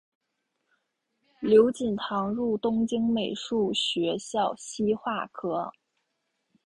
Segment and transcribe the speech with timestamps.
[1.41, 5.71] 刘锦堂入东京美术学校西画科